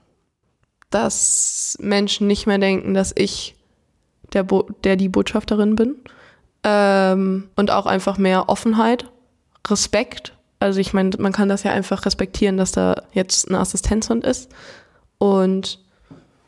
[0.90, 3.54] Dass Menschen nicht mehr denken, dass ich
[4.32, 5.96] der, Bo der die Botschafterin bin.
[6.62, 9.06] Ähm, und auch einfach mehr Offenheit,
[9.66, 10.34] Respekt.
[10.58, 14.50] Also ich meine, man kann das ja einfach respektieren, dass da jetzt ein Assistenzhund ist.
[15.18, 15.80] Und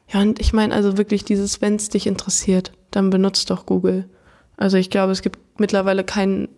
[0.09, 4.09] ja, und ich meine also wirklich dieses, wenn es dich interessiert, dann benutzt doch Google.
[4.57, 6.49] Also ich glaube, es gibt mittlerweile keinen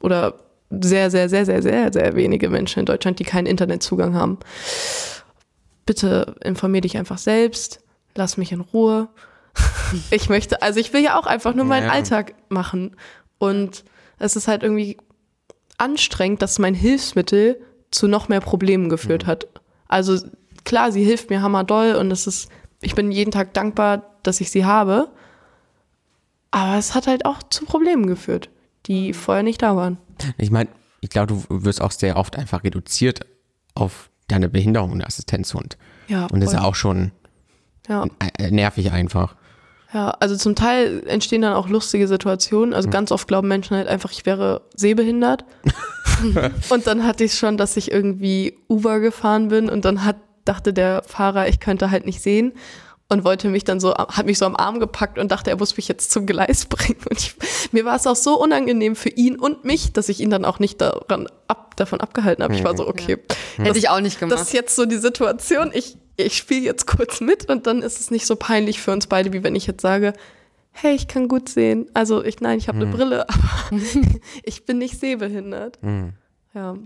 [0.00, 0.34] oder
[0.70, 4.38] sehr, sehr, sehr, sehr, sehr, sehr wenige Menschen in Deutschland, die keinen Internetzugang haben.
[5.84, 7.80] Bitte informier dich einfach selbst,
[8.14, 9.08] lass mich in Ruhe.
[10.10, 11.92] Ich möchte, also ich will ja auch einfach nur meinen Ja.
[11.92, 12.96] Alltag machen.
[13.38, 13.84] Und
[14.18, 14.96] es ist halt irgendwie
[15.76, 17.60] anstrengend, dass mein Hilfsmittel
[17.90, 19.46] zu noch mehr Problemen geführt hat.
[19.88, 20.18] Also
[20.64, 22.48] klar, sie hilft mir hammerdoll und es ist,
[22.80, 25.10] ich bin jeden Tag dankbar, dass ich sie habe.
[26.50, 28.48] Aber es hat halt auch zu Problemen geführt,
[28.86, 29.98] die vorher nicht da waren.
[30.38, 33.26] Ich meine, ich glaube, du wirst auch sehr oft einfach reduziert
[33.74, 35.76] auf deine Behinderung und Assistenzhund.
[36.08, 37.10] Ja, Und das ist ja auch schon
[37.88, 38.06] ja.
[38.38, 39.34] äh, nervig einfach.
[39.92, 42.72] Ja, also zum Teil entstehen dann auch lustige Situationen.
[42.72, 45.44] Also ganz oft glauben Menschen halt einfach, ich wäre sehbehindert.
[46.70, 50.72] und dann hatte ich schon, dass ich irgendwie Uber gefahren bin und dann hat, dachte
[50.72, 52.52] der Fahrer, ich könnte halt nicht sehen
[53.12, 55.76] und wollte mich dann so, hat mich so am Arm gepackt und dachte, er muss
[55.76, 56.98] mich jetzt zum Gleis bringen.
[57.08, 57.34] Und ich,
[57.72, 60.58] mir war es auch so unangenehm für ihn und mich, dass ich ihn dann auch
[60.58, 62.54] nicht daran ab, davon abgehalten habe.
[62.54, 63.18] Ich war so, okay,
[63.56, 64.38] Hätte ich auch nicht gemacht.
[64.38, 65.70] das ist jetzt so die Situation.
[65.72, 69.06] Ich, ich spiele jetzt kurz mit und dann ist es nicht so peinlich für uns
[69.06, 70.14] beide, wie wenn ich jetzt sage,
[70.72, 71.90] hey, ich kann gut sehen.
[71.94, 73.70] Also ich, nein, ich habe eine Brille, aber
[74.42, 75.78] ich bin nicht sehbehindert.
[76.54, 76.76] Ja.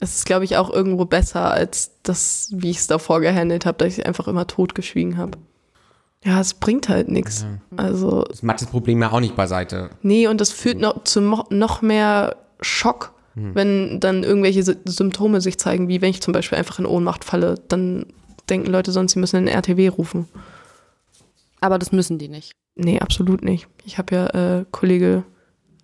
[0.00, 3.78] Es ist, glaube ich, auch irgendwo besser als das, wie ich es davor gehandelt habe,
[3.78, 5.38] dass ich einfach immer totgeschwiegen habe.
[6.24, 7.46] Ja, es bringt halt nichts.
[7.76, 9.90] Also, Das macht das Problem ja auch nicht beiseite.
[10.02, 15.58] nee, und das führt noch zu noch mehr Schock, wenn dann irgendwelche Sy Symptome sich
[15.58, 18.06] zeigen, wie wenn ich zum Beispiel einfach in Ohnmacht falle, dann
[18.48, 20.28] denken Leute sonst, sie müssen den RTW rufen.
[21.60, 22.52] Aber das müssen die nicht.
[22.76, 23.66] Nee, absolut nicht.
[23.84, 24.26] Ich habe ja
[24.60, 25.24] äh, Kollege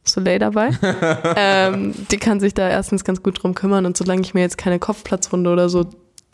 [0.04, 0.70] Soleil dabei.
[1.36, 4.58] ähm, die kann sich da erstens ganz gut drum kümmern und solange ich mir jetzt
[4.58, 5.88] keine Kopfplatzwunde oder so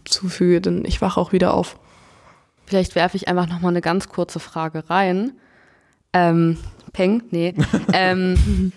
[0.05, 1.79] zufüge, dann ich wache auch wieder auf.
[2.65, 5.33] Vielleicht werfe ich einfach noch mal eine ganz kurze Frage rein.
[6.13, 6.59] Ähm,
[6.93, 7.55] Peng, nee.
[7.93, 8.73] ähm,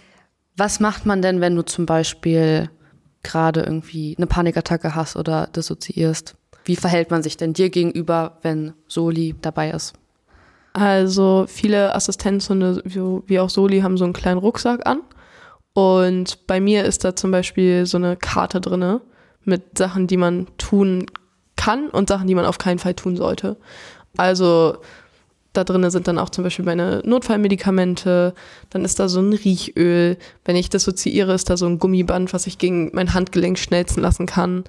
[0.56, 2.70] was macht man denn, wenn du zum Beispiel
[3.24, 6.36] gerade irgendwie eine Panikattacke hast oder dissoziierst?
[6.66, 9.94] Wie verhält man sich denn dir gegenüber, wenn Soli dabei ist?
[10.74, 15.02] Also viele Assistenzhunde, wie, auch Soli, haben so einen kleinen Rucksack an.
[15.74, 19.02] Und bei mir ist da zum Beispiel so eine Karte drinne
[19.46, 21.06] mit Sachen, die man tun
[21.56, 23.58] kann und Sachen, die man auf keinen Fall tun sollte.
[24.18, 24.78] Also
[25.54, 28.34] da drinne sind dann auch zum Beispiel meine Notfallmedikamente,
[28.70, 30.18] dann ist da so ein Riechöl.
[30.46, 34.26] Wenn ich dissoziiere, ist da so ein Gummiband, was ich gegen mein Handgelenk schnelzen lassen
[34.26, 34.64] kann.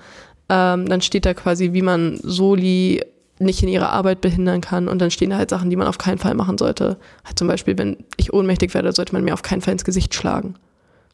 [0.49, 3.03] Ähm, dann steht da quasi, wie man Soli
[3.41, 4.89] nicht in ihrer Arbeit behindern kann.
[4.89, 6.99] Und dann stehen da halt Sachen, die man auf keinen Fall machen sollte.
[7.25, 10.15] Halt zum Beispiel, wenn ich ohnmächtig werde, sollte man mir auf keinen Fall ins Gesicht
[10.15, 10.55] schlagen.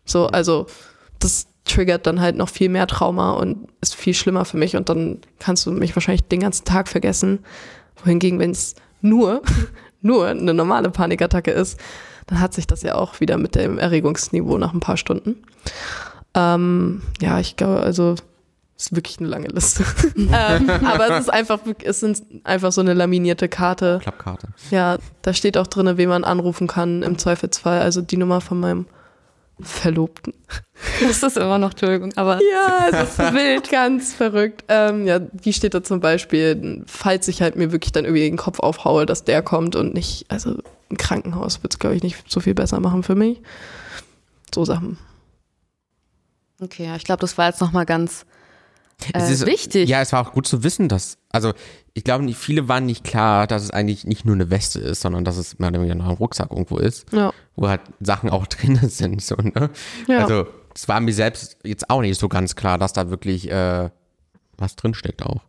[0.04, 0.66] So, also
[1.20, 4.76] das triggert dann halt noch viel mehr Trauma und ist viel schlimmer für mich.
[4.76, 7.40] Und dann kannst du mich wahrscheinlich den ganzen Tag vergessen.
[8.04, 9.42] Wohingegen, wenn es nur,
[10.02, 11.78] nur eine normale Panikattacke ist,
[12.26, 15.36] dann hat sich das ja auch wieder mit dem Erregungsniveau nach ein paar Stunden.
[16.34, 18.16] Ähm, ja, ich glaube, also
[18.76, 19.84] ist wirklich eine lange Liste.
[20.16, 23.98] ähm, aber es ist einfach, es sind einfach so eine laminierte Karte.
[24.02, 24.48] Klappkarte.
[24.70, 27.80] Ja, da steht auch drin, wen man anrufen kann im Zweifelsfall.
[27.80, 28.86] Also die Nummer von meinem
[29.60, 30.34] Verlobten.
[31.00, 34.64] Das ist immer noch, Entschuldigung, aber Ja, es ist wild, ganz verrückt.
[34.68, 38.36] Ähm, ja, die steht da zum Beispiel, falls ich halt mir wirklich dann irgendwie den
[38.36, 40.58] Kopf aufhaue, dass der kommt und nicht, also
[40.90, 43.40] ein Krankenhaus wird es, glaube ich, nicht so viel besser machen für mich.
[44.54, 44.98] So Sachen.
[46.62, 48.26] okay, ja, ich glaube, das war jetzt noch mal ganz
[49.12, 49.88] Es äh, ist- wichtig.
[49.88, 51.52] Ja, es war auch gut zu wissen, dass, also
[51.94, 55.24] ich glaube, viele waren nicht klar, dass es eigentlich nicht nur eine Weste ist, sondern
[55.24, 57.32] dass es mehr oder weniger noch ein Rucksack irgendwo ist, Ja.
[57.56, 59.22] wo halt Sachen auch drin sind.
[59.22, 59.70] So, ne?
[60.08, 60.18] Ja.
[60.24, 63.90] Also es war mir selbst jetzt auch nicht so ganz klar, dass da wirklich äh,
[64.58, 65.42] was drinsteckt auch.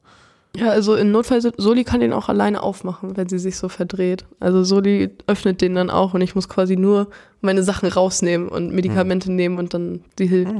[0.56, 4.26] Ja, also im Notfall, Soli kann den auch alleine aufmachen, wenn sie sich so verdreht.
[4.40, 7.10] Also Soli öffnet den dann auch und ich muss quasi nur
[7.42, 10.54] meine Sachen rausnehmen und Medikamente nehmen und dann sie hilft.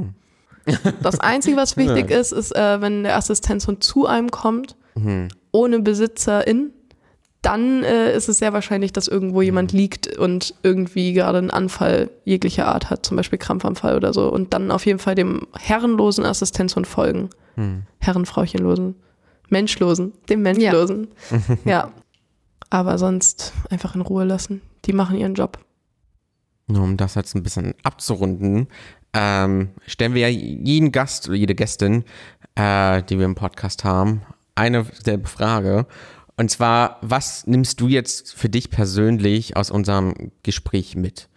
[1.02, 5.28] Das Einzige, was wichtig ist, ist, äh, wenn der Assistenzhund zu einem kommt, Mhm.
[5.52, 6.72] ohne Besitzerin,
[7.42, 12.10] dann äh, ist es sehr wahrscheinlich, dass irgendwo jemand liegt und irgendwie gerade einen Anfall
[12.24, 14.28] jeglicher Art hat, zum Beispiel Krampfanfall oder so.
[14.30, 17.30] Und dann auf jeden Fall dem herrenlosen Assistenzhund folgen.
[17.54, 17.82] Hm.
[18.00, 18.96] Herrenfrauchenlosen.
[19.50, 20.12] Menschlosen.
[20.28, 21.08] Dem Menschlosen.
[21.64, 21.92] Ja.
[22.70, 24.60] Aber sonst einfach in Ruhe lassen.
[24.84, 25.58] Die machen ihren Job.
[26.66, 28.66] Nur um das jetzt ein bisschen abzurunden,
[29.12, 32.04] ähm, stellen wir ja jeden Gast oder jede Gästin,
[32.54, 34.22] äh, die wir im Podcast haben,
[34.54, 35.86] eine selbe Frage.
[36.36, 41.28] Und zwar, was nimmst du jetzt für dich persönlich aus unserem Gespräch mit?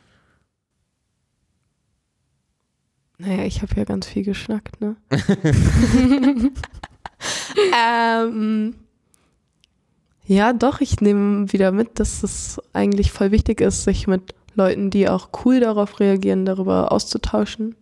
[3.18, 4.96] Naja, ich habe ja ganz viel geschnackt, ne?
[7.76, 8.76] ähm,
[10.26, 14.90] ja, doch, ich nehme wieder mit, dass es eigentlich voll wichtig ist, sich mit Leuten,
[14.90, 17.76] die auch cool darauf reagieren, darüber auszutauschen.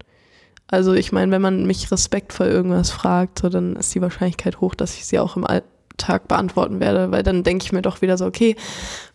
[0.67, 4.75] Also ich meine, wenn man mich respektvoll irgendwas fragt, so, dann ist die Wahrscheinlichkeit hoch,
[4.75, 8.17] dass ich sie auch im Alltag beantworten werde, weil dann denke ich mir doch wieder
[8.17, 8.55] so, okay,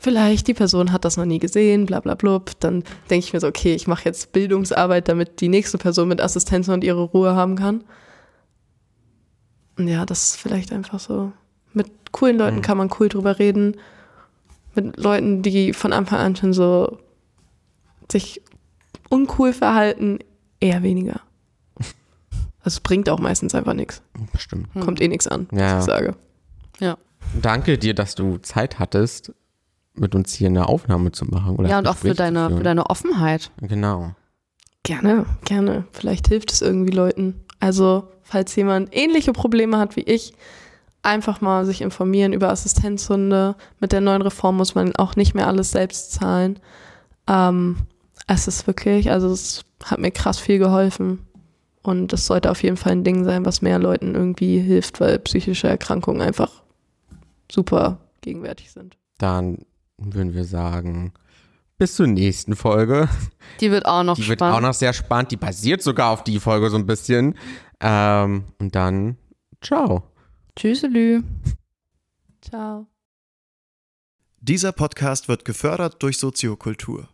[0.00, 2.50] vielleicht die Person hat das noch nie gesehen, bla bla blub.
[2.58, 6.20] Dann denke ich mir so, okay, ich mache jetzt Bildungsarbeit, damit die nächste Person mit
[6.20, 7.84] Assistenz und ihre Ruhe haben kann.
[9.78, 11.32] Und ja, das ist vielleicht einfach so.
[11.72, 12.62] Mit coolen Leuten Mhm.
[12.62, 13.76] kann man cool drüber reden.
[14.74, 16.98] Mit Leuten, die von Anfang an schon so
[18.10, 18.40] sich
[19.08, 20.18] uncool verhalten,
[20.60, 21.20] eher weniger.
[22.60, 24.00] Also es bringt auch meistens einfach nichts.
[24.32, 24.68] Bestimmt.
[24.80, 25.76] Kommt eh nichts an, Ja.
[25.76, 26.14] was ich sage.
[26.80, 26.96] Ja.
[27.40, 29.32] Danke dir, dass du Zeit hattest,
[29.94, 31.56] mit uns hier eine Aufnahme zu machen.
[31.56, 33.50] Oder Ja, das und auch für deine, für deine Offenheit.
[33.60, 34.14] Genau.
[34.82, 35.84] Gerne, gerne.
[35.92, 37.40] Vielleicht hilft es irgendwie Leuten.
[37.60, 40.34] Also, falls jemand ähnliche Probleme hat wie ich,
[41.02, 43.56] einfach mal sich informieren über Assistenzhunde.
[43.78, 46.58] Mit der neuen Reform muss man auch nicht mehr alles selbst zahlen.
[47.28, 47.76] Ähm,
[48.26, 51.20] es ist wirklich, also es hat mir krass viel geholfen.
[51.82, 55.18] Und es sollte auf jeden Fall ein Ding sein, was mehr Leuten irgendwie hilft, weil
[55.18, 56.62] psychische Erkrankungen einfach
[57.52, 58.96] super gegenwärtig sind.
[59.18, 59.58] Dann
[59.98, 61.12] würden wir sagen,
[61.76, 63.08] bis zur nächsten Folge.
[63.60, 64.56] Die wird auch noch Die wird spannend.
[64.56, 65.30] auch noch sehr spannend.
[65.32, 67.36] Die basiert sogar auf die Folge so ein bisschen.
[67.80, 69.18] Ähm, und dann,
[69.60, 70.04] ciao.
[70.56, 71.22] Tschüsselü.
[72.40, 72.86] Ciao.
[74.40, 77.08] Dieser Podcast wird gefördert durch Soziokultur.